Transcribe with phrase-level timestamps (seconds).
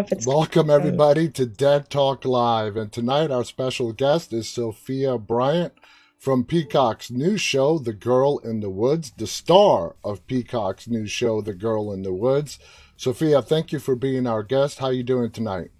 [0.00, 0.06] No.
[0.06, 0.26] I don't know if it's.
[0.26, 2.76] Welcome, everybody, to Dead Talk Live.
[2.76, 5.74] And tonight, our special guest is Sofia Bryant
[6.18, 11.40] from Peacock's new show, The Girl in the Woods, the star of Peacock's new show,
[11.42, 12.58] The Girl in the Woods.
[12.96, 14.78] Sofia, thank you for being our guest.
[14.78, 15.70] How are you doing tonight?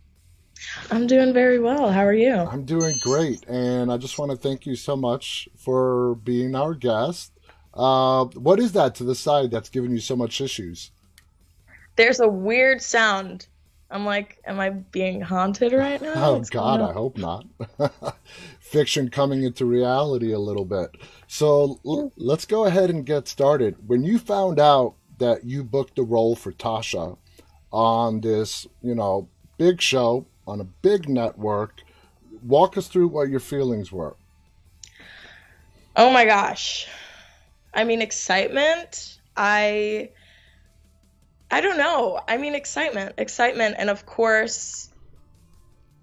[0.91, 1.91] I'm doing very well.
[1.91, 2.35] How are you?
[2.35, 3.47] I'm doing great.
[3.49, 7.33] And I just want to thank you so much for being our guest.
[7.73, 10.91] Uh, what is that to the side that's giving you so much issues?
[11.97, 13.47] There's a weird sound.
[13.91, 16.13] I'm like, am I being haunted right now?
[16.15, 17.45] Oh, What's God, I hope not.
[18.61, 20.91] Fiction coming into reality a little bit.
[21.27, 23.89] So l- let's go ahead and get started.
[23.89, 27.19] When you found out that you booked the role for Tasha
[27.73, 31.83] on this, you know, big show on a big network,
[32.43, 34.17] walk us through what your feelings were.
[35.97, 36.87] Oh my gosh.
[37.75, 39.19] I mean, excitement.
[39.37, 40.11] I
[41.51, 42.21] I don't know.
[42.29, 44.89] I mean, excitement, excitement, and of course,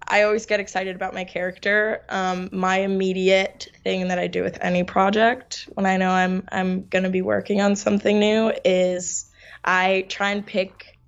[0.06, 2.02] I always get excited about my character.
[2.08, 6.86] Um, my immediate thing that I do with any project when I know I'm I'm
[6.88, 9.30] gonna be working on something new is
[9.64, 10.98] I try and pick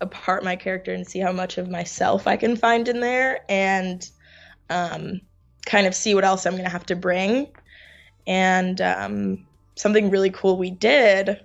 [0.00, 4.08] apart my character and see how much of myself I can find in there, and
[4.70, 5.20] um,
[5.66, 7.48] kind of see what else I'm gonna have to bring.
[8.26, 11.40] And um, something really cool we did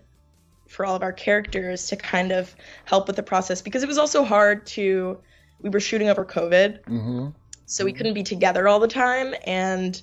[0.70, 3.98] for all of our characters to kind of help with the process because it was
[3.98, 5.18] also hard to
[5.62, 7.28] we were shooting over covid mm-hmm.
[7.66, 10.02] so we couldn't be together all the time and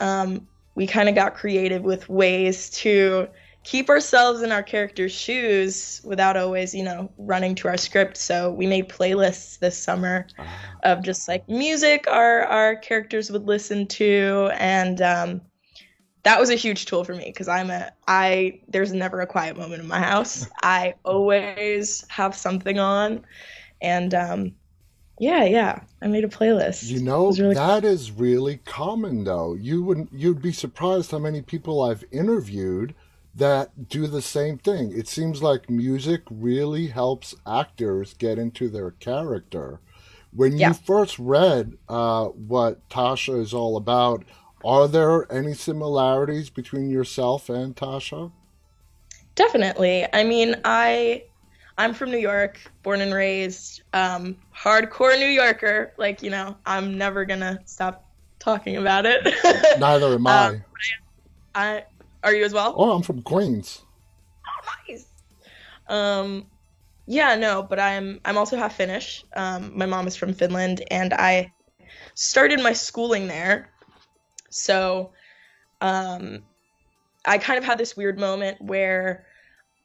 [0.00, 3.28] um, we kind of got creative with ways to
[3.62, 8.50] keep ourselves in our characters shoes without always you know running to our script so
[8.50, 10.76] we made playlists this summer ah.
[10.82, 15.40] of just like music our our characters would listen to and um,
[16.22, 19.56] that was a huge tool for me because I'm a I there's never a quiet
[19.56, 20.46] moment in my house.
[20.62, 23.24] I always have something on,
[23.80, 24.52] and um,
[25.18, 26.84] yeah, yeah, I made a playlist.
[26.84, 27.90] You know really that cool.
[27.90, 29.54] is really common though.
[29.54, 32.94] You wouldn't you'd be surprised how many people I've interviewed
[33.34, 34.92] that do the same thing.
[34.96, 39.80] It seems like music really helps actors get into their character.
[40.32, 44.24] When you first read uh, what Tasha is all about,
[44.64, 48.30] are there any similarities between yourself and Tasha?
[49.34, 50.06] Definitely.
[50.12, 51.24] I mean, I
[51.78, 55.94] I'm from New York, born and raised, um, hardcore New Yorker.
[55.96, 58.04] Like, you know, I'm never gonna stop
[58.38, 59.22] talking about it.
[59.80, 60.46] Neither am I.
[60.46, 60.64] Um,
[61.54, 61.84] I.
[62.22, 62.74] Are you as well?
[62.76, 63.80] Oh, I'm from Queens.
[64.46, 65.06] Oh, nice.
[65.88, 66.46] Um,
[67.06, 69.24] yeah, no, but I'm I'm also half Finnish.
[69.34, 71.50] Um, my mom is from Finland, and I
[72.14, 73.70] started my schooling there
[74.50, 75.12] so
[75.80, 76.42] um,
[77.24, 79.24] I kind of had this weird moment where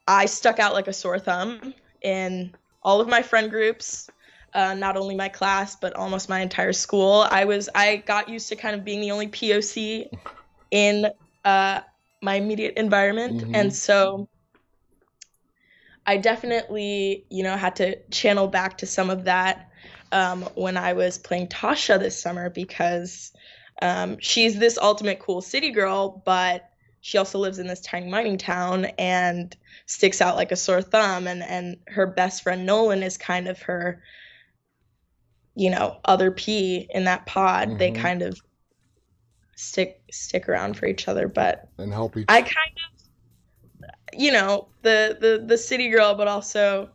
[0.07, 2.53] I stuck out like a sore thumb in
[2.83, 4.09] all of my friend groups,
[4.53, 7.25] uh, not only my class but almost my entire school.
[7.29, 10.09] I was I got used to kind of being the only POC
[10.71, 11.07] in
[11.43, 11.81] uh,
[12.21, 13.55] my immediate environment, mm-hmm.
[13.55, 14.27] and so
[16.05, 19.69] I definitely you know had to channel back to some of that
[20.11, 23.33] um, when I was playing Tasha this summer because
[23.81, 26.69] um, she's this ultimate cool city girl, but
[27.01, 29.55] she also lives in this tiny mining town and
[29.85, 31.27] sticks out like a sore thumb.
[31.27, 34.01] And and her best friend Nolan is kind of her,
[35.55, 37.69] you know, other P in that pod.
[37.69, 37.77] Mm-hmm.
[37.77, 38.39] They kind of
[39.55, 42.25] stick stick around for each other, but and help each.
[42.29, 46.89] I kind of, you know, the the the city girl, but also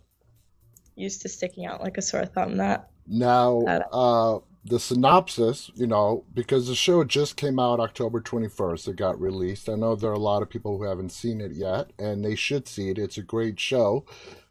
[0.96, 2.56] used to sticking out like a sore thumb.
[2.56, 8.88] That now, uh, the synopsis, you know, because the show just came out October 21st,
[8.88, 9.68] it got released.
[9.68, 12.34] I know there are a lot of people who haven't seen it yet, and they
[12.34, 12.98] should see it.
[12.98, 14.04] It's a great show.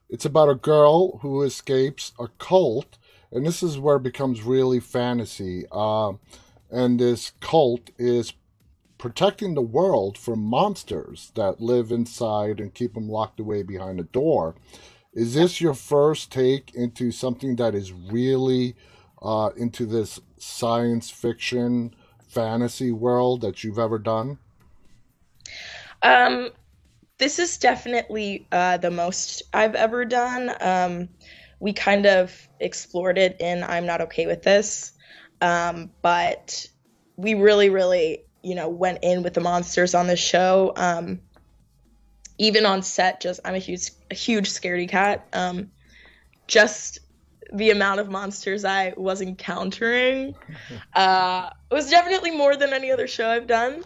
[0.09, 2.97] It's about a girl who escapes a cult,
[3.31, 5.65] and this is where it becomes really fantasy.
[5.71, 6.13] Uh,
[6.71, 8.33] and this cult is
[8.97, 14.03] protecting the world from monsters that live inside and keep them locked away behind a
[14.03, 14.55] door.
[15.13, 18.75] Is this your first take into something that is really
[19.21, 21.93] uh, into this science fiction
[22.27, 24.37] fantasy world that you've ever done?
[26.01, 26.49] Um,
[27.17, 30.51] this is definitely uh, the most I've ever done.
[30.61, 31.09] Um,
[31.59, 34.93] we kind of explored it in I'm Not Okay with This,
[35.41, 36.65] um, but
[37.17, 40.71] we really, really, you know, went in with the monsters on the show.
[40.77, 41.19] Um,
[42.37, 45.27] even on set, just I'm a huge, a huge scaredy cat.
[45.33, 45.71] Um,
[46.47, 46.99] just
[47.53, 50.35] the amount of monsters I was encountering
[50.93, 53.83] uh, was definitely more than any other show I've done.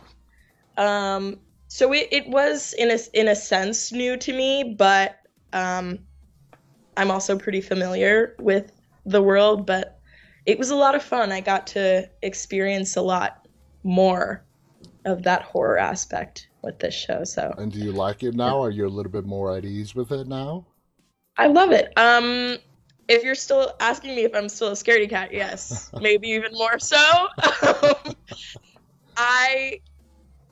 [0.77, 5.19] Um, so it, it was in a in a sense new to me, but
[5.53, 5.99] um,
[6.97, 8.71] I'm also pretty familiar with
[9.05, 9.99] the world, but
[10.45, 11.31] it was a lot of fun.
[11.31, 13.47] I got to experience a lot
[13.83, 14.43] more
[15.05, 17.23] of that horror aspect with this show.
[17.23, 18.61] So And do you like it now?
[18.61, 20.65] Are you a little bit more at ease with it now?
[21.37, 21.91] I love it.
[21.97, 22.57] Um,
[23.07, 26.79] if you're still asking me if I'm still a scaredy cat, yes, maybe even more
[26.79, 27.27] so.
[27.67, 28.15] Um,
[29.17, 29.79] I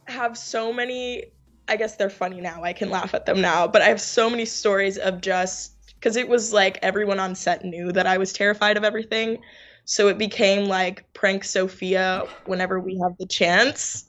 [0.08, 1.26] have so many.
[1.68, 2.64] I guess they're funny now.
[2.64, 6.18] I can laugh at them now, but I have so many stories of just because
[6.18, 9.38] it was like everyone on set knew that I was terrified of everything.
[9.86, 14.06] So it became like prank Sofia whenever we have the chance.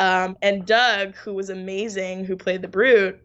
[0.00, 3.20] Um, and Doug, who was amazing, who played the brute,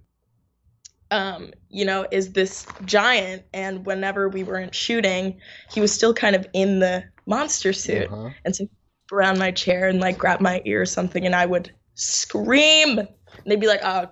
[1.11, 3.43] um, you know, is this giant.
[3.53, 5.39] And whenever we weren't shooting,
[5.71, 8.11] he was still kind of in the monster suit.
[8.11, 8.29] Uh-huh.
[8.45, 8.67] And so
[9.11, 12.99] around my chair and like grab my ear or something, and I would scream.
[12.99, 13.07] And
[13.45, 14.09] they'd be like, "Oh,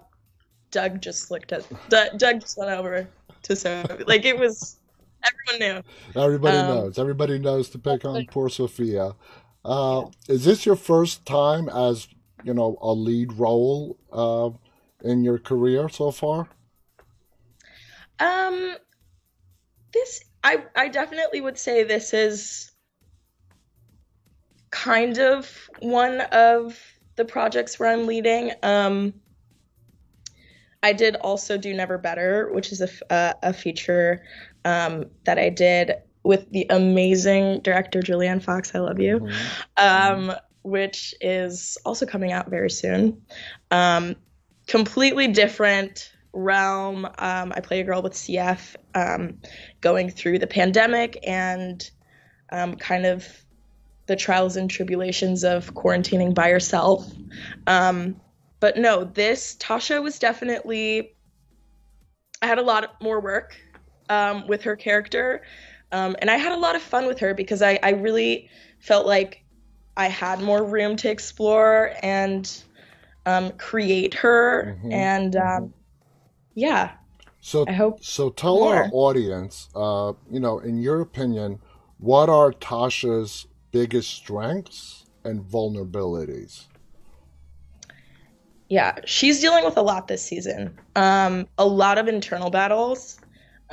[0.72, 3.08] Doug just looked at Doug, Doug just went over
[3.44, 4.78] to Sophie." Like it was,
[5.24, 5.84] everyone
[6.16, 6.22] knew.
[6.22, 7.00] Everybody Um, knows.
[7.00, 9.16] Everybody knows to pick on poor Sofia.
[9.64, 12.08] Uh, is this your first time as
[12.44, 14.50] you know a lead role uh,
[15.04, 16.50] in your career so far?
[18.20, 18.76] Um,
[19.94, 22.72] this I I definitely would say this is
[24.72, 26.80] kind of one of
[27.16, 28.52] the projects where I'm leading.
[28.62, 29.14] Um,
[30.84, 34.24] I did also do Never Better, which is a uh, a feature
[34.64, 38.74] um, that I did with the amazing director Julianne Fox.
[38.74, 39.30] I love you
[39.78, 40.34] um,
[40.66, 43.22] which is also coming out very soon.
[43.70, 44.16] Um,
[44.68, 47.06] completely different realm.
[47.18, 49.40] Um, I play a girl with CF um,
[49.82, 51.90] going through the pandemic and
[52.52, 53.28] um, kind of
[54.08, 57.12] the trials and tribulations of quarantining by yourself.
[57.68, 58.22] Um,
[58.60, 61.14] but no, this Tasha was definitely.
[62.42, 63.58] I had a lot more work
[64.10, 65.42] um, with her character,
[65.92, 68.50] um, and I had a lot of fun with her because I, I really
[68.80, 69.44] felt like
[69.98, 72.52] I had more room to explore and
[73.26, 74.78] um, create her.
[74.84, 75.74] Mhm, And um,
[76.56, 76.94] yeah,
[77.42, 78.04] So I hope.
[78.04, 81.62] So tell our audience, uh, you know, in your opinion,
[82.00, 86.68] what are Tasha's biggest strengths and vulnerabilities?
[88.70, 90.80] Yeah, she's dealing with a lot this season.
[90.96, 93.20] Um, a lot of internal battles.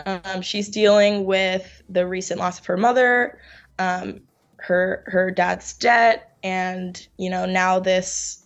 [0.06, 3.38] Um, she's dealing with the recent loss of her mother,
[3.79, 4.20] um,
[4.58, 8.42] her her dad's debt, and you know now this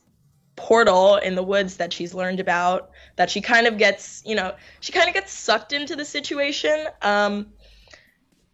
[0.56, 2.90] portal in the woods that she's learned about.
[3.16, 6.86] That she kind of gets, you know, she kind of gets sucked into the situation.
[7.02, 7.52] Um,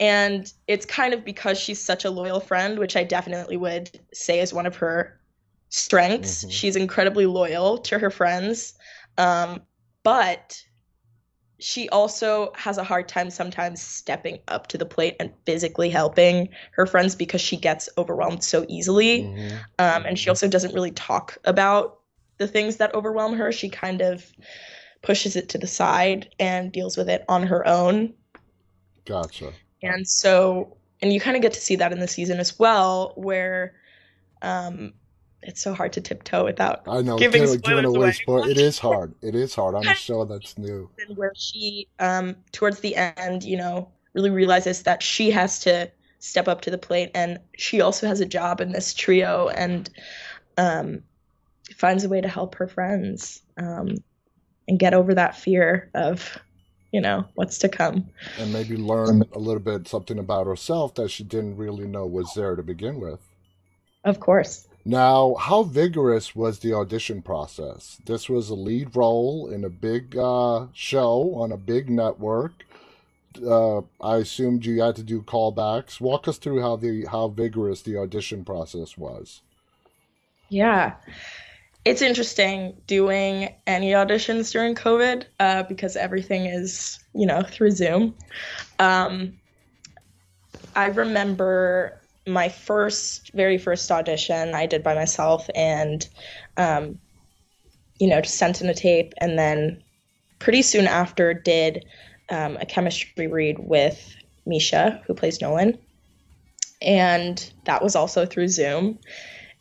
[0.00, 4.40] and it's kind of because she's such a loyal friend, which I definitely would say
[4.40, 5.20] is one of her
[5.68, 6.44] strengths.
[6.44, 6.52] Mhm.
[6.52, 8.74] She's incredibly loyal to her friends,
[9.16, 9.62] um,
[10.02, 10.60] but
[11.62, 16.48] she also has a hard time sometimes stepping up to the plate and physically helping
[16.72, 19.22] her friends because she gets overwhelmed so easily.
[19.22, 19.52] Mhm.
[19.78, 22.00] Um, and she also doesn't really talk about
[22.38, 23.52] the things that overwhelm her.
[23.52, 24.26] She kind of
[25.02, 28.14] pushes it to the side and deals with it on her own.
[29.04, 29.52] Gotcha.
[29.82, 33.12] And so, and you kind of get to see that in the season as well,
[33.16, 33.74] where
[34.42, 34.94] um,
[35.42, 38.50] it's so hard to tiptoe without I know, Giving giving, giving spoilers away away.
[38.50, 39.14] It is hard.
[39.22, 40.88] It is hard on a show that's new.
[41.06, 45.90] and where she um towards the end you know really realizes that she has to
[46.18, 49.90] step up to the plate and she also has a job in this trio and
[50.58, 51.02] um
[51.76, 53.88] finds a way to help her friends um
[54.68, 56.38] and get over that fear of
[56.92, 58.06] you know what's to come
[58.38, 62.32] And maybe learn a little bit something about herself that she didn't really know was
[62.36, 63.18] there to begin with.
[64.04, 67.98] of course Now, how vigorous was the audition process?
[68.04, 72.52] This was a lead role in a big uh, show on a big network.
[73.46, 76.00] Uh, I assumed you had to do callbacks.
[76.00, 79.40] Walk us through how the how vigorous the audition process was.
[80.48, 80.94] Yeah.
[81.84, 88.14] It's interesting doing any auditions during COVID uh, because everything is, you know, through Zoom.
[88.78, 89.38] Um,
[90.76, 96.08] I remember my first, very first audition I did by myself and,
[96.56, 96.98] um,
[97.98, 99.82] you know, just sent in a tape and then
[100.38, 101.84] pretty soon after did
[102.30, 104.14] um, a chemistry read with
[104.46, 105.78] Misha, who plays Nolan.
[106.80, 108.98] And that was also through Zoom.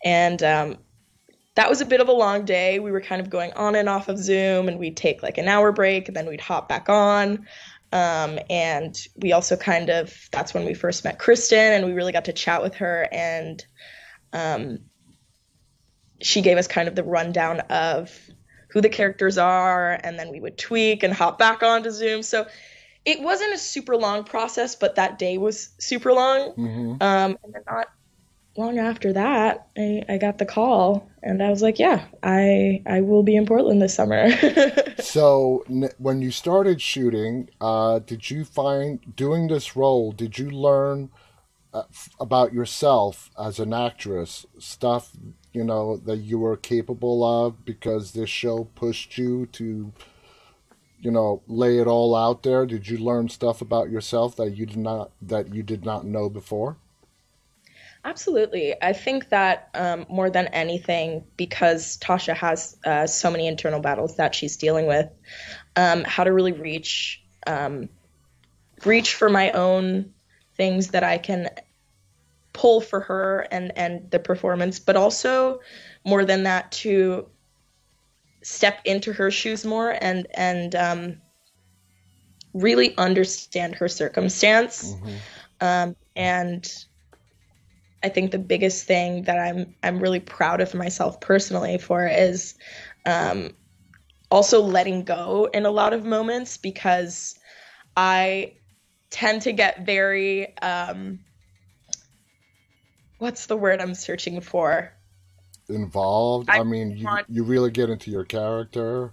[0.04, 0.78] And um,
[1.56, 2.80] that was a bit of a long day.
[2.80, 5.48] We were kind of going on and off of Zoom, and we'd take like an
[5.48, 7.46] hour break, and then we'd hop back on.
[7.92, 12.14] Um, and we also kind of, that's when we first met Krysten, and we really
[12.14, 13.08] got to chat with her.
[13.12, 13.66] And
[14.34, 14.80] um,
[16.22, 18.18] she gave us kind of the rundown of
[18.70, 22.24] who the characters are, and then we would tweak and hop back onto Zoom.
[22.24, 22.48] So
[23.04, 26.52] it wasn't a super long process, but that day was super long.
[26.52, 27.88] hmm Um, and then not
[28.58, 33.02] long after that, I, I got the call, and I was like, yeah, I I
[33.02, 34.30] will be in Portland this summer.
[35.02, 35.66] So
[35.98, 40.12] when you started shooting, uh, did you find doing this role?
[40.12, 41.10] Did you learn
[41.74, 41.84] uh,
[42.20, 45.12] about yourself as an actress, stuff
[45.54, 49.92] you know that you were capable of because this show pushed you to,
[51.00, 52.66] you know, lay it all out there?
[52.66, 56.30] Did you learn stuff about yourself that you did not that you did not know
[56.30, 56.78] before?
[58.04, 58.76] Absolutely.
[58.82, 64.18] I think that um, more than anything, because Tasha has uh, so many internal battles
[64.18, 65.08] that she's dealing with,
[65.76, 67.90] um, how to really reach um,
[68.86, 70.14] reach for my own
[70.56, 71.50] things that I can
[72.54, 75.60] pull for her and and the performance, but also
[76.04, 77.28] more than that to
[78.42, 81.22] step into her shoes more and and um,
[82.54, 85.18] really understand her circumstance hmm
[85.62, 86.86] um, and
[88.04, 92.56] I think the biggest thing that I'm I'm really proud of myself personally for is
[93.06, 93.52] um,
[94.30, 97.38] also letting go in a lot of moments because
[97.96, 98.54] I
[99.10, 101.20] tend to get very um,
[103.20, 104.92] what's the word I'm searching for?
[105.70, 106.50] Involved.
[106.50, 109.12] I I mean, you you really get into your character.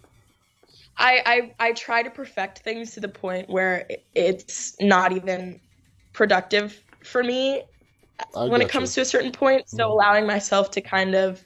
[0.97, 1.23] I,
[1.61, 5.61] I I try to perfect things to the point where it's not even
[6.13, 7.63] productive for me
[8.35, 8.95] I when it comes you.
[8.97, 9.69] to a certain point.
[9.69, 9.93] So Mhm.
[9.93, 11.43] allowing myself to kind of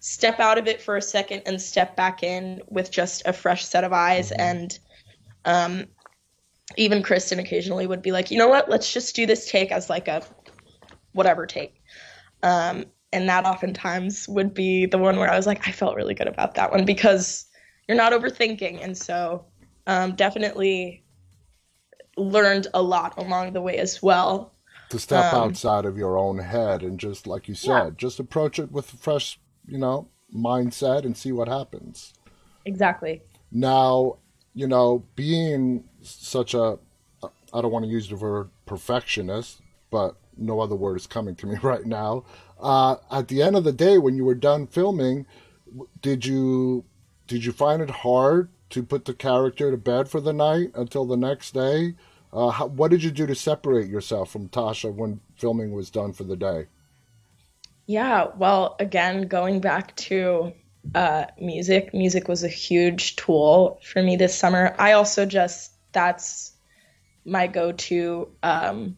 [0.00, 3.64] step out of it for a second and step back in with just a fresh
[3.64, 4.30] set of eyes.
[4.30, 4.78] hmm And
[5.44, 5.86] um,
[6.76, 9.90] even Krysten occasionally would be like, you know what, let's just do this take as
[9.90, 10.22] like a
[11.12, 11.82] whatever take.
[12.42, 16.14] Um, and that oftentimes would be the one where I was like, I felt really
[16.14, 17.46] good about that one because
[17.88, 18.82] you're not overthinking.
[18.82, 19.46] And so
[19.86, 21.04] um, definitely
[22.16, 24.51] learned a lot along the way as well.
[24.92, 28.20] To step Um, outside of your own head and just like you yeah, said just
[28.20, 32.14] approach it with a fresh you know mindset and see what happens.
[32.64, 33.22] Exactly.
[33.50, 34.16] now
[34.54, 36.78] you know being such a
[37.52, 41.46] i don't want to use the word perfectionist but no other word is coming to
[41.46, 42.24] me right now.
[42.60, 45.26] Uh, at the end of the day when you were done filming
[46.00, 46.84] did you
[47.26, 51.04] did you find it hard to put the character to bed for the night until
[51.04, 51.94] the next day
[52.32, 56.12] uh, how, what did you do to separate yourself from tasha when filming was done
[56.12, 56.66] for the day
[57.86, 60.52] Yeah, well, again, going back to
[60.94, 64.74] uh, music, music was a huge tool for me this summer.
[64.78, 66.52] I also just, that's
[67.24, 68.96] my go to um,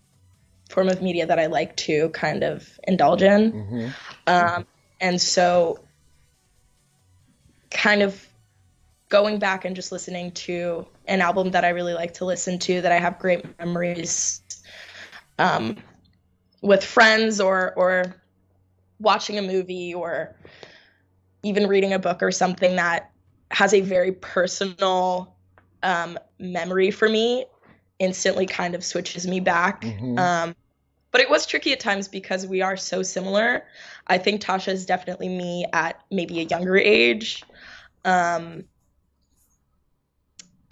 [0.70, 3.50] form of media that I like to kind of indulge in.
[3.50, 3.88] hmm
[4.26, 4.66] Um,
[5.00, 5.80] and so,
[7.70, 8.26] kind of
[9.08, 12.80] going back and just listening to an album that I really like to listen to,
[12.80, 14.42] that I have great memories
[15.38, 15.76] um,
[16.62, 18.16] with friends or, or
[18.98, 20.36] watching a movie or
[21.42, 23.10] even reading a book or something that
[23.50, 25.36] has a very personal
[25.82, 27.44] um, memory for me
[27.98, 29.84] instantly kind of switches me back.
[29.84, 30.56] hmm Um,
[31.12, 33.66] but it was tricky at times because we are so similar.
[34.08, 37.44] I think Tasha is definitely me at maybe a younger age.
[38.04, 38.64] Um,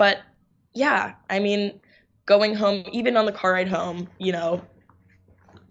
[0.02, 0.18] but
[0.74, 1.78] yeah, I mean,
[2.26, 4.60] going home, even on the car ride home, you know,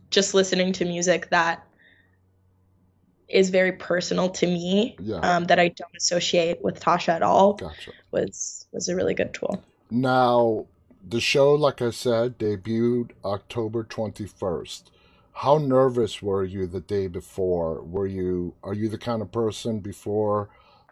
[0.10, 1.68] just listening to music that
[3.28, 7.56] is very personal to me, yeah um, that I don't associate with Tasha at all,
[7.56, 9.62] gotcha was was a really good tool.
[9.90, 10.66] Now,
[11.06, 14.84] the show, like I said, debuted October 21st.
[15.34, 17.84] How nervous were you the day before?
[17.84, 20.48] Were you, are you the kind of person before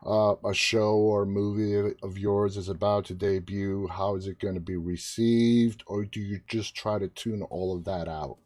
[0.06, 3.88] uh, a show or movie of yours is about to debut?
[3.88, 5.84] How is it going to be received?
[5.88, 8.38] Or do you just try to tune all of that out?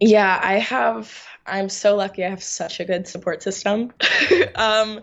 [0.00, 1.24] Yeah, I have.
[1.46, 2.24] I'm so lucky.
[2.24, 3.92] I have such a good support system.
[4.54, 5.00] um,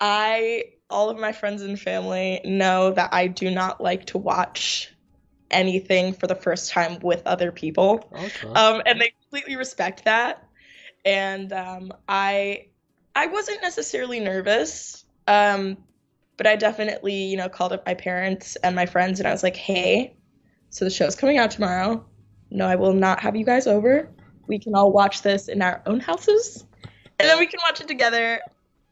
[0.00, 4.94] I, all of my friends and family know that I do not like to watch
[5.50, 8.08] anything for the first time with other people.
[8.12, 8.48] Okay.
[8.48, 10.46] Um, and they completely respect that.
[11.04, 12.66] And um, I,
[13.20, 15.04] I wasn't necessarily nervous.
[15.26, 15.76] Um,
[16.38, 19.42] but I definitely, you know, called up my parents and my friends, and I was
[19.42, 20.16] like, "Hey,
[20.70, 22.02] so the show's coming out tomorrow.
[22.50, 24.08] No, I will not have you guys over.
[24.46, 26.64] We can all watch this in our own houses,
[27.18, 28.40] and then we can watch it together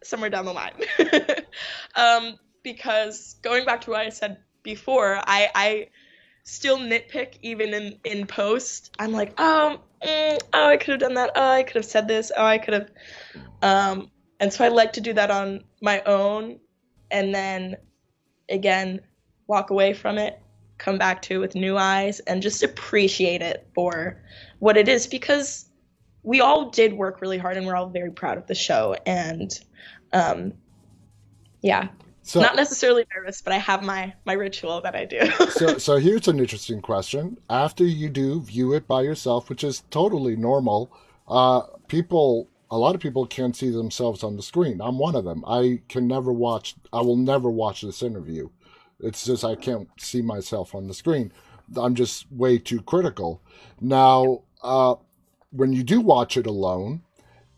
[0.05, 0.75] somewhere down the line."
[1.97, 5.89] um, because going back to what I said before, I, I
[6.43, 8.95] still nitpick even in in post.
[8.99, 11.31] I'm like, um, mm, oh, I could have done that.
[11.35, 12.31] Oh, I could have said this.
[12.37, 12.91] Oh, I could have.
[13.63, 16.59] Um, and so I like to do that on my own,
[17.11, 17.77] and then
[18.49, 19.01] again
[19.47, 20.41] walk away from it,
[20.77, 24.21] come back to it with new eyes, and just appreciate it for
[24.59, 25.69] what it is because
[26.23, 28.95] we all did work really hard and we're all very proud of the show.
[29.07, 29.59] And
[30.13, 30.53] um,
[31.63, 31.89] yeah,
[32.23, 35.31] so, not necessarily nervous, but I have my my ritual that I do.
[35.51, 37.39] so so here's an interesting question.
[37.49, 40.93] After you do view it by yourself, which is totally normal,
[41.27, 44.81] uh, people a lot of people can't see themselves on the screen.
[44.81, 45.45] I'm one of them.
[45.47, 48.49] I can never watch I will never watch this interview.
[49.01, 51.33] It's just I can't see myself on the screen.
[51.77, 53.43] I'm just way too critical.
[53.81, 54.97] Now, uh,
[55.51, 57.03] when you do watch it alone,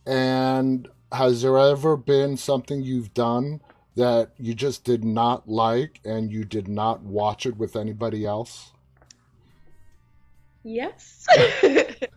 [0.06, 3.60] and has there ever been something you've done
[3.96, 8.72] that you just did not like and you did not watch it with anybody else?
[10.62, 11.26] Yes.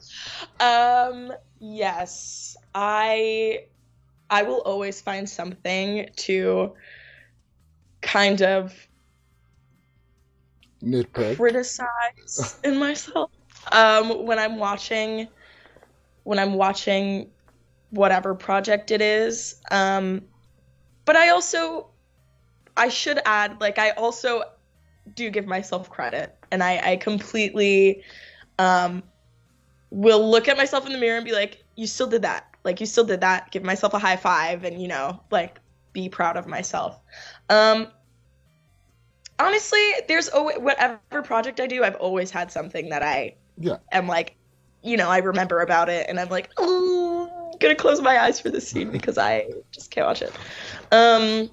[0.60, 2.56] um yes.
[2.74, 3.66] I
[4.30, 6.74] I will always find something to
[8.02, 8.74] kind of
[10.82, 13.32] nitpick criticize in myself
[13.72, 15.28] um when I'm watching
[16.24, 17.32] when I'm watching
[17.90, 19.62] whatever project it is.
[19.72, 20.24] Um
[21.06, 21.90] but I also
[22.76, 24.44] I should add like I also
[25.16, 28.04] do give myself credit and I I completely
[28.60, 29.04] um
[29.94, 32.48] will look at myself in the mirror and be like you still did that.
[32.64, 33.52] Like you still did that.
[33.52, 35.60] Give myself a high five and you know, like
[35.94, 37.00] be proud of myself.
[37.50, 37.88] Um
[39.38, 43.78] honestly, there's always whatever project I do, I've always had something that I yeah.
[43.92, 44.36] am like,
[44.82, 48.40] you know, I remember about it and I'm like, oh, I'm gonna close my eyes
[48.40, 50.34] for this scene because I just can't watch it.
[50.92, 51.52] Um,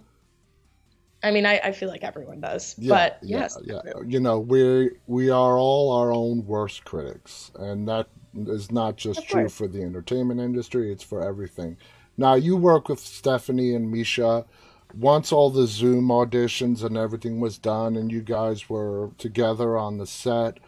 [1.23, 3.83] I mean, I, I feel like everyone does, yeah, but yeah, yes, yeah.
[4.07, 9.29] You know, we we are all our own worst critics, and that is not just
[9.29, 11.77] true for the entertainment industry; it's for everything.
[12.17, 14.45] Now, you work with Stefanie and Misha.
[14.93, 19.99] Once all the Zoom auditions and everything was done, and you guys were together on
[19.99, 20.59] the set,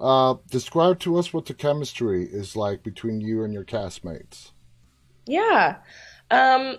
[0.00, 4.52] uh, describe to us what the chemistry is like between you and your castmates.
[5.26, 5.76] Yeah.
[6.30, 6.76] Um,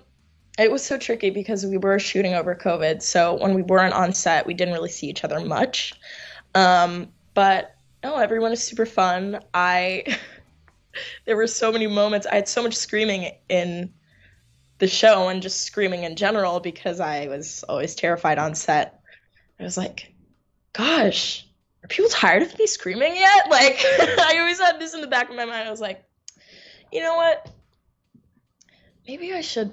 [0.58, 3.02] it was so tricky because we were shooting over COVID.
[3.02, 5.94] So when we weren't on set, we didn't really see each other much.
[6.56, 7.71] Um, but
[8.04, 9.40] oh, everyone is super fun.
[9.54, 10.18] I
[11.26, 12.28] there were so many moments.
[12.28, 13.94] I had so much screaming in
[14.80, 19.02] the show and just screaming in general because I was always terrified on set.
[19.60, 20.14] I was like,
[20.74, 21.46] gosh,
[21.84, 23.46] are people tired of me screaming yet?
[23.50, 25.68] Like I always had this in the back of my mind.
[25.68, 26.04] I was like,
[26.92, 27.50] you know what?
[29.08, 29.72] Maybe I should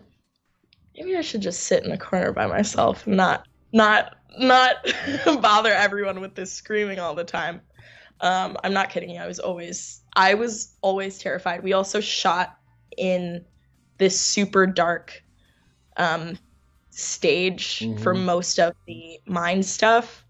[0.96, 4.76] maybe I should just sit in a corner by myself and not not not
[5.40, 7.60] bother everyone with this screaming all the time.
[8.20, 9.20] Um, I'm not kidding you.
[9.20, 11.62] I was always I was always terrified.
[11.62, 12.58] We also shot
[12.96, 13.44] in
[13.98, 15.22] this super dark
[15.96, 16.38] um,
[16.90, 18.02] stage mm-hmm.
[18.02, 20.24] for most of the mine stuff.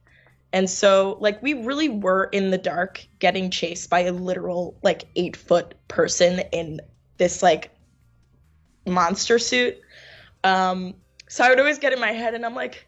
[0.53, 5.05] And so, like, we really were in the dark getting chased by a literal, like,
[5.15, 6.81] eight foot person in
[7.19, 7.71] this, like,
[8.87, 9.79] monster suit.
[10.45, 10.95] Um,
[11.29, 12.88] so I would always get in my head and I'm like,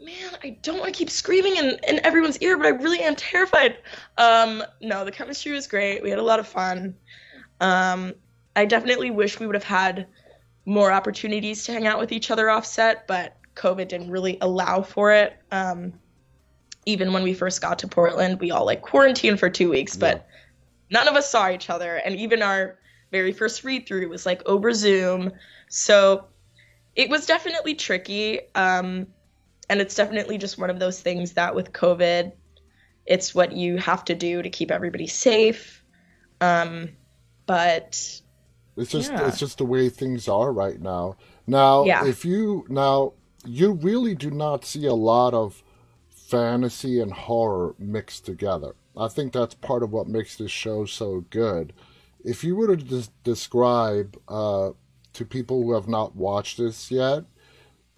[0.00, 3.16] man, I don't want to keep screaming in, in everyone's ear, but I really am
[3.16, 3.78] terrified.
[4.18, 6.02] Um, no, the chemistry was great.
[6.02, 6.96] We had a lot of fun.
[7.60, 8.14] Um,
[8.56, 10.06] I definitely wish we would have had
[10.64, 15.12] more opportunities to hang out with each other offset, but COVID didn't really allow for
[15.12, 15.36] it.
[15.50, 15.92] Um,
[16.86, 20.00] even when we first got to Portland, we all like quarantined for two weeks, yeah.
[20.00, 20.28] but
[20.90, 21.96] none of us saw each other.
[21.96, 22.78] And even our
[23.10, 25.32] very first read through was like over Zoom.
[25.68, 26.26] So
[26.96, 28.40] it was definitely tricky.
[28.54, 29.06] Um,
[29.70, 32.32] and it's definitely just one of those things that with COVID,
[33.06, 35.84] it's what you have to do to keep everybody safe.
[36.40, 36.90] Um,
[37.46, 38.20] but
[38.76, 39.28] it's just yeah.
[39.28, 41.16] it's just the way things are right now.
[41.46, 42.04] Now, yeah.
[42.04, 43.12] if you now
[43.46, 45.62] you really do not see a lot of
[46.10, 48.74] fantasy and horror mixed together.
[48.96, 51.72] I think that's part of what makes this show so good.
[52.24, 54.70] If you were to des- describe uh,
[55.12, 57.24] to people who have not watched this yet?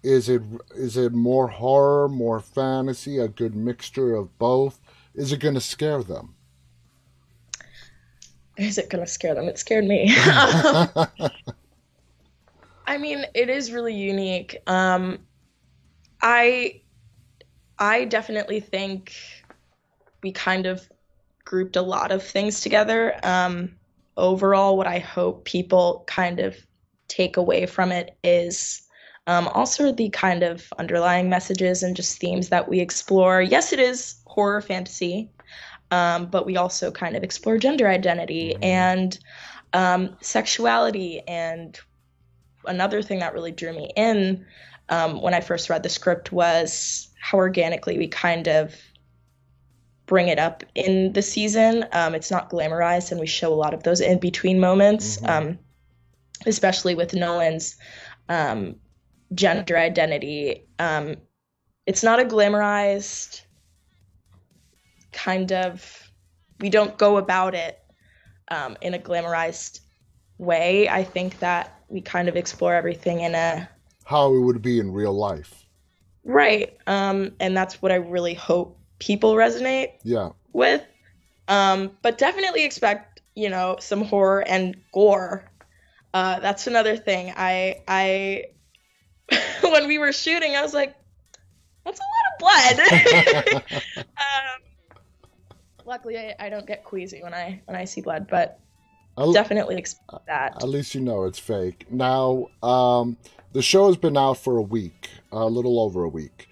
[0.03, 0.41] Is it
[0.75, 4.79] is it more horror, more fantasy, a good mixture of both?
[5.15, 6.35] Is it going to scare them?
[8.57, 9.47] Is it going to scare them?
[9.47, 10.13] It scared me.
[12.85, 14.57] I mean, it is really unique.
[14.67, 15.19] Um,
[16.21, 16.81] I
[17.79, 19.15] I definitely think
[20.21, 20.87] we kind of
[21.45, 23.19] grouped a lot of things together.
[23.23, 23.75] Um,
[24.17, 26.55] overall, what I hope people kind of
[27.07, 28.82] take away from it is
[29.27, 33.41] um, also the kind of underlying messages and just themes that we explore.
[33.41, 35.29] Yes, it is horror fantasy,
[35.91, 38.63] um, but we also kind of explore gender identity mm-hmm.
[38.63, 39.19] and
[39.71, 41.21] um, sexuality.
[41.27, 41.79] And
[42.65, 44.45] another thing that really drew me in
[44.89, 48.75] um, when I first read the script was how organically we kind of
[50.05, 51.85] bring it up in the season.
[51.93, 55.47] Um, it's not glamorized, and we show a lot of those in between moments, mm-hmm.
[55.47, 55.59] um,
[56.45, 57.77] especially with Nolan's
[58.27, 58.75] um,
[59.33, 60.67] gender identity.
[60.79, 61.15] Um,
[61.85, 63.41] it's not a glamorized
[65.11, 66.09] kind of.
[66.59, 67.79] We don't go about it
[68.49, 69.79] um, in a glamorized
[70.37, 70.87] way.
[70.89, 73.69] I think that we kind of explore everything in a
[74.05, 75.65] how it would be in real life.
[76.23, 76.77] Right.
[76.87, 80.29] Um, and that's what I really hope people resonate yeah.
[80.53, 80.83] with.
[81.47, 85.45] Um, but definitely expect, you know, some horror and gore.
[86.13, 87.33] Uh, that's another thing.
[87.35, 88.45] I I
[89.61, 90.95] when we were shooting, I was like,
[91.85, 93.63] that's a lot of blood.
[93.97, 94.61] um,
[95.85, 98.59] luckily, I, I don't get queasy when I when I see blood, but
[99.17, 100.55] I'll, definitely expect that.
[100.55, 101.85] At least you know it's fake.
[101.91, 103.17] Now, um,
[103.51, 106.47] the show has been out for a week, a little over a week.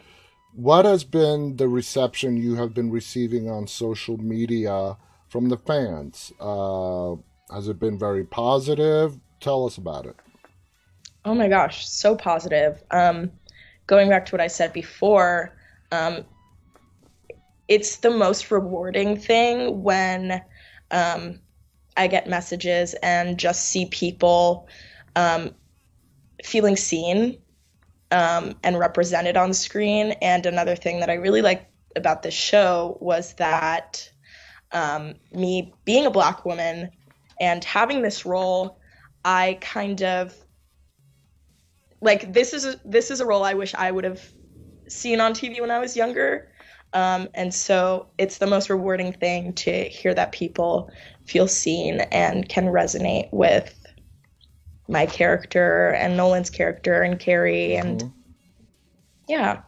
[0.53, 4.97] What has been the reception you have been receiving on social media
[5.29, 6.31] from the fans?
[6.39, 7.15] Uh,
[7.53, 9.17] has it been very positive?
[9.39, 10.15] Tell us about it.
[11.23, 12.83] Oh my gosh, so positive.
[12.89, 13.31] Um,
[13.85, 15.55] going back to what I said before,
[15.91, 16.25] um,
[17.67, 20.41] it's the most rewarding thing when
[20.89, 21.39] um,
[21.95, 24.67] I get messages and just see people
[25.15, 25.53] um,
[26.43, 27.37] feeling seen
[28.11, 30.13] um, and represented on screen.
[30.21, 34.09] And another thing that I really liked about this show was that
[34.71, 36.89] um, me being a black woman
[37.39, 38.79] and having this role,
[39.23, 40.35] I kind of
[42.01, 44.21] like this is a, this is a role I wish I would have
[44.87, 46.51] seen on TV when I was younger.
[46.93, 50.91] Um, and so it's the most rewarding thing to hear that people
[51.25, 53.73] feel seen and can resonate with
[54.89, 58.17] my character and Nolan's character and Carrie and mm-hmm.
[59.29, 59.61] yeah.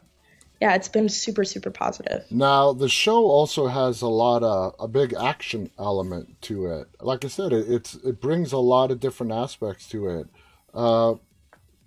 [0.61, 2.23] Yeah, it's been super super positive.
[2.31, 6.87] Now, the show also has a lot of a big action element to it.
[7.01, 10.27] Like I said, it, it's it brings a lot of different aspects to it.
[10.73, 11.15] Uh,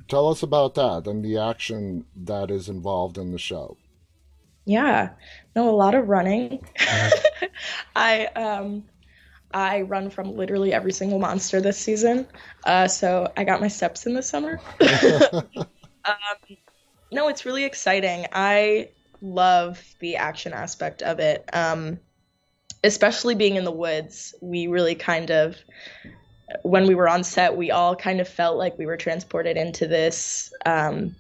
[0.09, 3.77] tell us about that and the action that is involved in the show.
[4.65, 5.11] Yeah,
[5.55, 6.67] no, a lot of running.
[7.97, 8.85] I um,
[9.53, 12.27] I run from literally every single monster this season.
[12.65, 14.61] Uh, so I got my steps in the summer.
[14.81, 15.67] um,
[17.13, 18.27] no, it's really exciting.
[18.33, 18.91] I
[19.21, 21.49] love the action aspect of it.
[21.53, 22.01] Um,
[22.85, 25.57] especially being in the woods, we really kind of,
[26.63, 29.87] when we were on set, we all kind of felt like we were transported into
[29.87, 31.15] this um,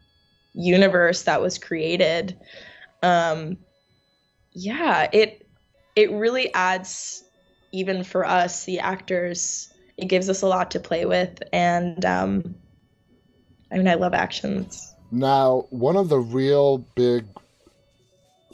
[0.54, 2.38] universe that was created.
[3.02, 3.58] Um,
[4.52, 5.46] yeah, it
[5.94, 7.24] it really adds
[7.72, 11.42] even for us, the actors, it gives us a lot to play with.
[11.52, 12.54] And um,
[13.70, 14.94] I mean, I love actions.
[15.10, 17.26] Now, one of the real big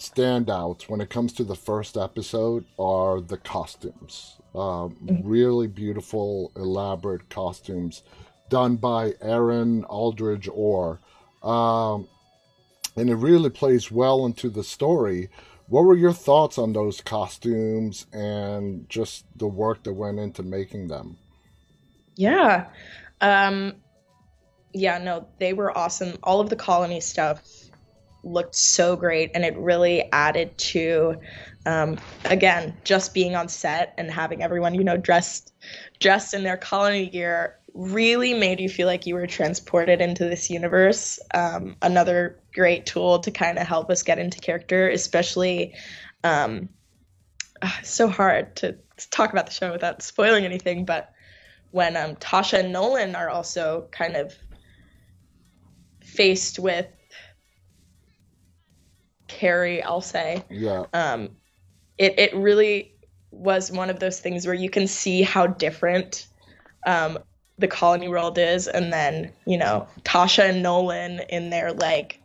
[0.03, 4.37] standouts when it comes to the first episode are the costumes.
[4.55, 5.29] Um, mm-hmm.
[5.29, 8.03] Really beautiful, elaborate costumes
[8.49, 11.01] done by Aaron Aldridge Orr.
[11.43, 12.09] Um,
[12.97, 15.31] and it really plays well into the story
[15.73, 20.89] what were your thoughts on those costumes and just the work that went into making
[20.89, 21.17] them?
[22.15, 22.67] Yeah.
[23.23, 23.77] Um,
[24.75, 26.19] yeah, no, they were awesome.
[26.23, 27.43] All of the colony stuff
[28.25, 31.17] looked so great and it really added to
[31.67, 35.53] um, again just being on set and having everyone you know dressed
[36.01, 40.51] dressed in their colony gear really made you feel like you were transported into this
[40.51, 41.19] universe.
[41.35, 45.75] Um, another great tool to kind of help us get into character, especially.
[46.25, 46.69] Um,
[47.63, 51.13] uh, so hard to, to, talk about the show without spoiling anything, but
[51.71, 54.35] when um, Tasha and Nolan are also kind of
[56.01, 56.87] faced with
[59.33, 60.45] Carrie, I'll say.
[60.51, 60.85] Yeah.
[60.93, 61.31] Um,
[61.99, 62.93] it it really
[63.31, 66.27] was one of those things where you can see how different
[66.87, 67.19] um,
[67.59, 72.21] the colony world is and then you know tasha and nolan in their like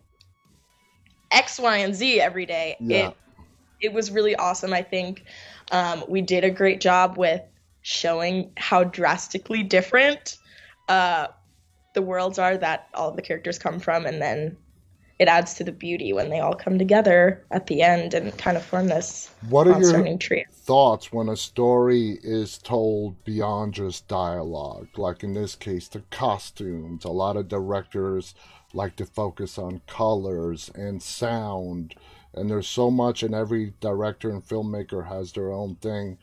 [1.31, 3.09] x y and z every day yeah.
[3.09, 3.17] it
[3.81, 5.23] it was really awesome i think
[5.71, 7.41] um, we did a great job with
[7.81, 10.37] showing how drastically different
[10.87, 11.27] uh,
[11.93, 14.57] the worlds are that all of the characters come from and then
[15.19, 18.55] it adds to the beauty when they all come together at the end and kind
[18.55, 20.43] of form this what are your trio.
[20.51, 24.87] thoughts when a story is told beyond just dialogue?
[24.97, 27.03] Like in this case the costumes.
[27.03, 28.35] A lot of directors
[28.73, 31.95] like to focus on colors and sound
[32.33, 36.17] and there's so much and every director and filmmaker has their own thing.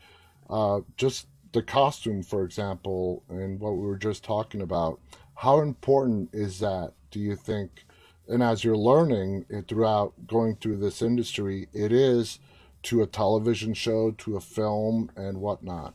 [0.49, 4.99] Uh, just the costume for example and what we were just talking about
[5.35, 7.84] how important is that do you think
[8.27, 12.39] and as you're learning throughout going through this industry, it is
[12.83, 15.93] to a television show, to a film, and whatnot.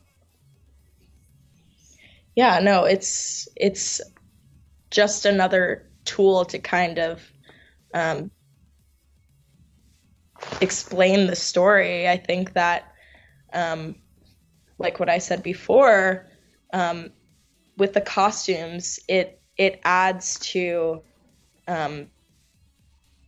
[2.35, 4.01] Yeah, no, it's it's
[4.89, 7.21] just another tool to kind of
[7.93, 8.31] um,
[10.61, 12.07] explain the story.
[12.07, 12.93] I think that,
[13.53, 13.95] um,
[14.77, 16.27] like what I said before,
[16.73, 17.11] um,
[17.77, 21.01] with the costumes, it it adds to.
[21.67, 22.07] Um,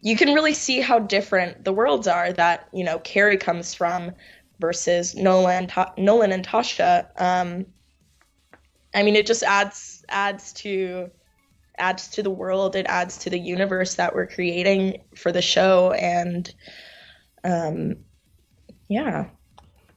[0.04, 4.12] you can really see how different the worlds are that you know Carrie comes from
[4.60, 7.08] versus Nolan, Ta- Nolan and Tasha.
[7.20, 7.66] Um,
[8.94, 11.10] I mean, it just adds adds to
[11.78, 12.76] adds to the world.
[12.76, 16.54] It adds to the universe that we're creating for the show, and
[17.46, 17.96] um,
[18.90, 19.30] yeah.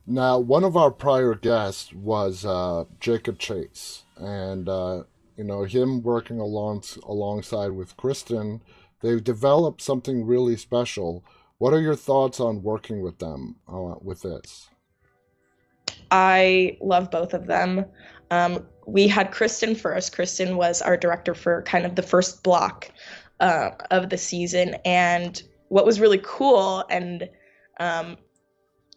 [0.06, 5.02] Now, one of our prior guests was uh, Jacob Chase, and uh,
[5.36, 8.60] you know him working along alongside with Krysten.
[9.00, 11.24] They've developed something really special.
[11.58, 14.68] What are your thoughts on working with them uh, with this?
[16.10, 17.84] I love both of them.
[18.30, 20.14] Um, we had Krysten first.
[20.14, 22.90] Krysten was our director for kind of the first block
[23.40, 27.28] uh, of the season, and what was really cool and
[27.80, 28.16] um,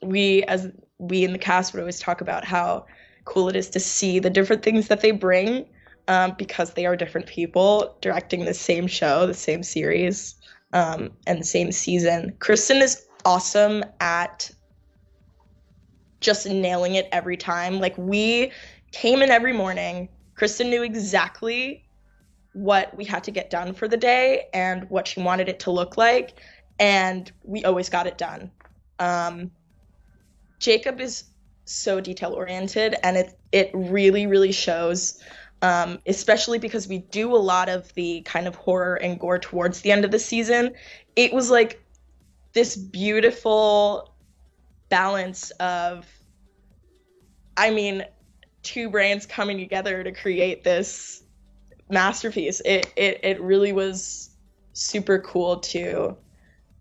[0.02, 2.86] we as we in the cast would always talk about how
[3.26, 5.66] cool it is to see the different things that they bring
[6.10, 10.36] um, because they are different people directing the same show, the same series,
[10.74, 12.36] um, and the same season.
[12.40, 14.50] Krysten is awesome at
[16.20, 17.80] just nailing it every time.
[17.80, 18.52] Like we
[18.92, 20.10] came in every morning.
[20.36, 21.86] Krysten knew exactly
[22.54, 25.72] what we had to get done for the day and what she wanted it to
[25.72, 26.40] look like,
[26.80, 28.50] and we always got it done.
[28.98, 29.52] Um,
[30.60, 31.26] Jacob is
[31.66, 35.22] so detail oriented, and it it really really shows.
[35.62, 39.82] Um, especially because we do a lot of the kind of horror and gore towards
[39.82, 40.74] the end of the season.
[41.18, 41.84] It was like
[42.54, 44.14] this beautiful
[44.88, 46.08] balance of,
[47.58, 48.06] I mean,
[48.64, 51.24] two brains coming together to create this
[51.90, 52.62] masterpiece.
[52.66, 54.30] It it it really was
[54.74, 56.16] super cool to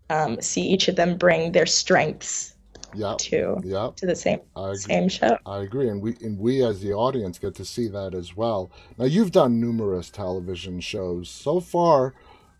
[0.09, 2.55] um, see each of them bring their strengths
[2.95, 3.17] yep.
[3.17, 3.95] to yep.
[3.97, 4.39] to the same
[4.73, 5.37] same show.
[5.45, 8.71] I agree, and we and we as the audience get to see that as well.
[8.97, 12.13] Now you've done numerous television shows so far.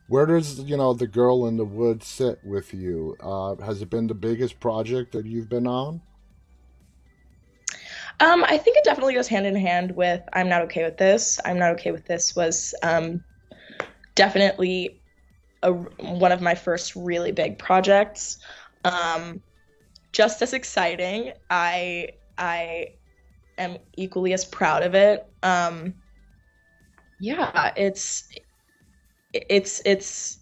[0.07, 3.15] Where does you know the girl in the woods sit with you?
[3.21, 6.01] Uh, has it been the biggest project that you've been on?
[8.21, 11.39] Um, I think it definitely goes hand in hand with I'm not okay with this.
[11.45, 13.23] I'm not okay with this was um,
[14.15, 15.01] definitely
[15.63, 18.39] a, one of my first really big projects.
[18.83, 19.41] Um,
[20.11, 21.33] just as exciting.
[21.49, 22.93] I I
[23.57, 25.27] am equally as proud of it.
[25.43, 25.93] Um,
[27.19, 28.29] yeah, it's
[29.33, 30.39] it's it's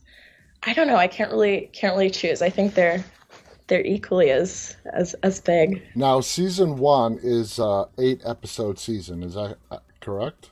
[0.64, 0.96] I don't know.
[0.96, 2.42] I can't really can't really choose.
[2.42, 3.04] I think they're
[3.68, 5.84] they're equally as as as big.
[5.96, 9.24] Now, season one is uh, eight episode season.
[9.24, 10.52] Is that uh, correct?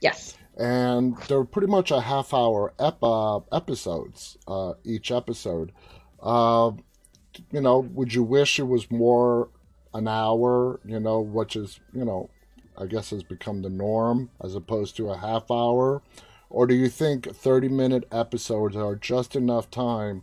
[0.00, 0.36] Yes.
[0.56, 5.72] And they're pretty much a half hour ep- uh, episodes uh, each episode.
[6.20, 6.72] Uh,
[7.50, 9.48] you know, would you wish it was more
[9.94, 10.80] an hour?
[10.84, 12.30] You know, which is you know,
[12.76, 16.02] I guess has become the norm as opposed to a half hour.
[16.50, 20.22] Or do you think 30 minute episodes are just enough time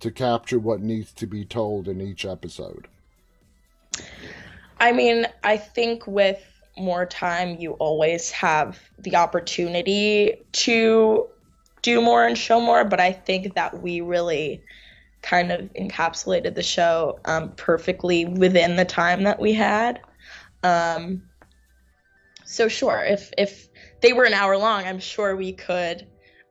[0.00, 2.86] to capture what needs to be told in each episode?
[4.78, 6.42] I mean, I think with
[6.76, 11.28] more time, you always have the opportunity to
[11.82, 14.62] do more and show more, but I think that we really
[15.22, 20.00] kind of encapsulated the show um, perfectly within the time that we had.
[20.62, 21.22] Um,
[22.44, 23.68] so sure, if if
[24.00, 26.06] they were an hour long, I'm sure we could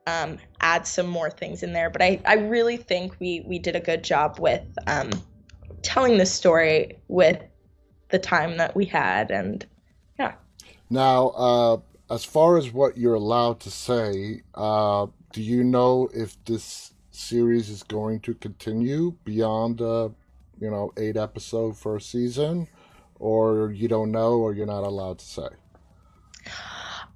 [0.07, 1.89] um, add some more things in there.
[1.89, 5.09] But I, I really think we we did a good job with um,
[5.81, 7.41] telling the story with
[8.09, 9.65] the time that we had, and
[10.17, 10.33] yeah.
[10.89, 11.77] Now, uh,
[12.09, 17.69] as far as what you're allowed to say, uh, do you know if this series
[17.69, 20.09] is going to continue beyond, uh,
[20.59, 22.67] you know, eight episode first season,
[23.19, 25.47] or you don't know, or you're not allowed to say?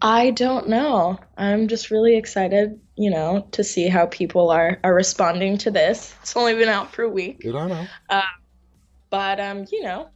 [0.02, 1.18] I don't know.
[1.38, 6.14] I'm just really excited, you know, to see how people are are responding to this.
[6.22, 7.42] It's only been out for a week.
[7.44, 7.88] You don't know.
[8.10, 8.22] Uh,
[9.10, 10.10] but um, you know,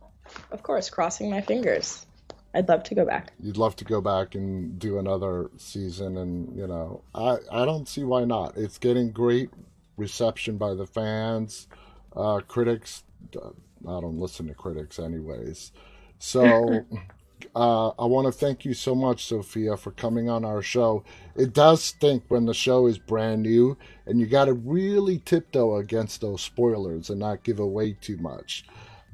[0.52, 2.06] of course, crossing my fingers.
[2.54, 3.32] I'd love to go back.
[3.39, 7.88] You'd love to go back and do another season, and you know, I I don't
[7.88, 8.58] see why not.
[8.58, 9.52] It's getting great
[9.97, 11.67] reception by the fans,
[12.15, 13.03] uh, critics.
[13.36, 13.49] Uh,
[13.88, 15.71] I don't listen to critics anyways,
[16.19, 16.86] so
[17.55, 21.03] uh, I want to thank you so much, Sofia, for coming on our show.
[21.36, 25.77] It does stink when the show is brand new, and you got to really tiptoe
[25.77, 28.65] against those spoilers and not give away too much.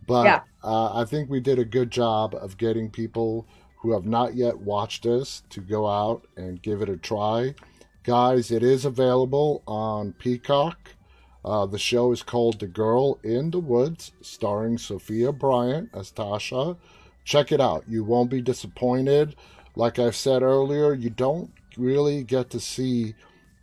[0.06, 0.42] But yeah.
[0.64, 4.58] uh, I think we did a good job of getting people who have not yet
[4.58, 7.54] watched this to go out and give it a try.
[8.04, 10.90] Guys, it is available on Peacock.
[11.46, 16.76] Uh, the show is called The Girl in the Woods, starring Sofia Bryant as Tasha.
[17.24, 17.86] Check it out.
[17.88, 19.38] You won't be disappointed.
[19.78, 23.16] Like I said earlier, you don't really get to see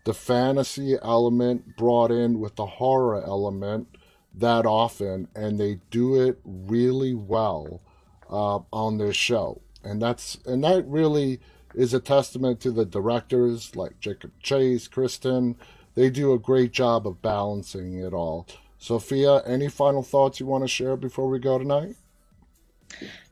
[0.04, 3.88] the fantasy element brought in with the horror element
[4.34, 7.82] that often, and they do it really well
[8.30, 9.60] uh, on this show.
[9.84, 11.40] And that's and that really
[11.74, 15.56] is a testament to the directors like Jacob Chase, Krysten,
[15.94, 18.46] they do a great job of balancing it all.
[18.78, 21.96] Sofia, any final thoughts you want to share before we go tonight?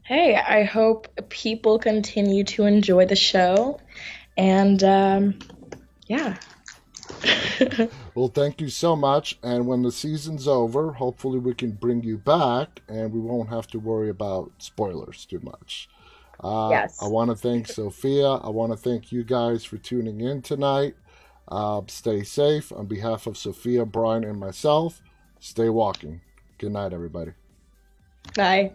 [0.02, 3.80] Hey, I hope people continue to enjoy the show.
[4.36, 5.38] And um,
[6.06, 6.38] yeah.
[8.14, 9.38] well, thank you so much.
[9.42, 13.66] And when the season's over, hopefully we can bring you back and we won't have
[13.68, 15.88] to worry about spoilers too much.
[16.40, 17.02] Uh, yes.
[17.02, 18.28] I want to thank Sofia.
[18.28, 20.94] I want to thank you guys for tuning in tonight.
[21.48, 22.72] Uh, stay safe.
[22.72, 25.02] On behalf of Sofia, Brian, and myself,
[25.40, 26.20] stay walking.
[26.58, 27.32] Good night, everybody.
[28.34, 28.72] Bye.